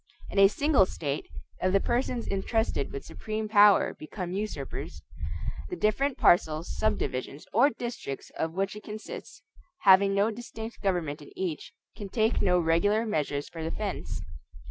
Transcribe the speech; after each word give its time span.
In 0.31 0.39
a 0.39 0.47
single 0.47 0.87
state, 0.87 1.27
if 1.61 1.71
the 1.71 1.79
persons 1.79 2.25
intrusted 2.25 2.91
with 2.91 3.05
supreme 3.05 3.47
power 3.47 3.93
become 3.93 4.31
usurpers, 4.31 5.03
the 5.69 5.75
different 5.75 6.17
parcels, 6.17 6.75
subdivisions, 6.75 7.45
or 7.53 7.69
districts 7.69 8.31
of 8.35 8.53
which 8.53 8.75
it 8.75 8.81
consists, 8.81 9.43
having 9.81 10.15
no 10.15 10.31
distinct 10.31 10.81
government 10.81 11.21
in 11.21 11.29
each, 11.37 11.71
can 11.95 12.09
take 12.09 12.41
no 12.41 12.57
regular 12.57 13.05
measures 13.05 13.47
for 13.47 13.61
defense. 13.61 14.23